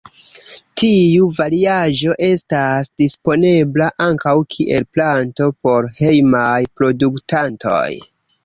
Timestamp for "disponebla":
3.03-3.91